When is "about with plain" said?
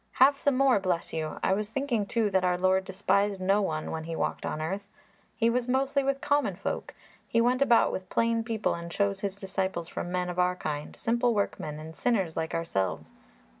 7.61-8.43